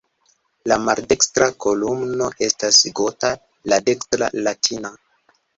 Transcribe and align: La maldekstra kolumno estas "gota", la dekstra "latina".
La 0.71 0.77
maldekstra 0.85 1.49
kolumno 1.65 2.31
estas 2.47 2.81
"gota", 3.01 3.31
la 3.73 3.81
dekstra 3.91 4.31
"latina". 4.49 4.97